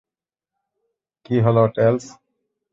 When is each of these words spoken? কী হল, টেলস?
কী 1.25 1.35
হল, 1.45 1.57
টেলস? 1.75 2.05